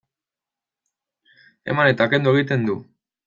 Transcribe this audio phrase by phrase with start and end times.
[1.73, 2.79] Eman eta kendu egiten du.